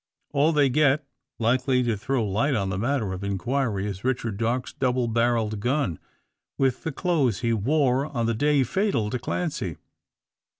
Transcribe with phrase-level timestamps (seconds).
[0.33, 1.05] All they get,
[1.37, 5.99] likely to throw light on the matter of inquiry, is Richard Darke's double barrelled gun,
[6.57, 9.77] with the clothes he wore on the day fatal to Clancy.